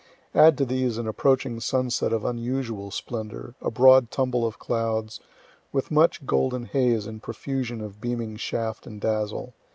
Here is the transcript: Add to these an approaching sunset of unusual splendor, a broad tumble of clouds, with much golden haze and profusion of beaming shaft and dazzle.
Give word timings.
Add 0.33 0.57
to 0.57 0.65
these 0.65 0.97
an 0.97 1.07
approaching 1.07 1.59
sunset 1.59 2.11
of 2.11 2.25
unusual 2.25 2.89
splendor, 2.89 3.53
a 3.61 3.69
broad 3.69 4.09
tumble 4.09 4.47
of 4.47 4.57
clouds, 4.57 5.19
with 5.71 5.91
much 5.91 6.25
golden 6.25 6.65
haze 6.65 7.05
and 7.05 7.21
profusion 7.21 7.81
of 7.81 8.01
beaming 8.01 8.37
shaft 8.37 8.87
and 8.87 8.99
dazzle. 8.99 9.53